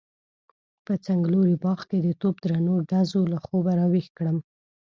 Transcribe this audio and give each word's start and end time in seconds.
په 0.85 0.93
څنګلوري 1.05 1.55
باغ 1.63 1.79
کې 1.89 1.97
د 2.03 2.07
توپ 2.21 2.35
درنو 2.45 2.75
ډزو 2.89 3.21
له 3.33 3.37
خوبه 3.45 3.71
راويښ 3.79 4.07
کړم. 4.17 4.37